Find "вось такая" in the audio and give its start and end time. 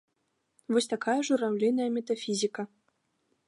0.75-1.15